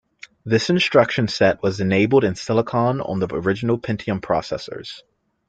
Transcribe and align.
This 0.43 0.71
instruction 0.71 1.27
set 1.27 1.61
was 1.61 1.79
enabled 1.79 2.23
in 2.23 2.33
silicon 2.33 3.01
on 3.01 3.19
the 3.19 3.27
original 3.35 3.77
Pentium 3.77 4.19
processors. 4.19 5.03